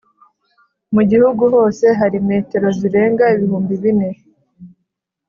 [0.93, 4.09] mu gihugu hose hari metero zirenga ibihumbi bine